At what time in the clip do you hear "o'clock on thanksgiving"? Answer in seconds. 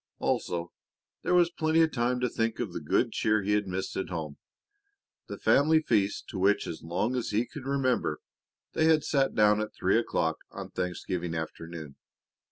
9.99-11.35